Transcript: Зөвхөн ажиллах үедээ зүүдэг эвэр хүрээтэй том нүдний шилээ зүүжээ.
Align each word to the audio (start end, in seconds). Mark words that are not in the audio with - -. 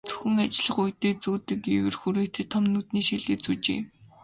Зөвхөн 0.07 0.35
ажиллах 0.43 0.77
үедээ 0.83 1.13
зүүдэг 1.23 1.61
эвэр 1.77 1.95
хүрээтэй 1.99 2.45
том 2.53 2.63
нүдний 2.73 3.03
шилээ 3.07 3.37
зүүжээ. 3.43 3.79